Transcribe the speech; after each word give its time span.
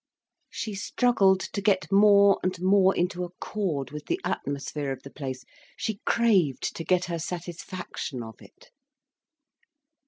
She 0.49 0.73
struggled 0.73 1.41
to 1.41 1.61
get 1.61 1.91
more 1.91 2.39
and 2.41 2.59
more 2.59 2.95
into 2.95 3.23
accord 3.23 3.91
with 3.91 4.07
the 4.07 4.19
atmosphere 4.23 4.91
of 4.91 5.03
the 5.03 5.11
place, 5.11 5.45
she 5.77 5.99
craved 6.07 6.75
to 6.75 6.83
get 6.83 7.05
her 7.05 7.19
satisfaction 7.19 8.23
of 8.23 8.41
it. 8.41 8.71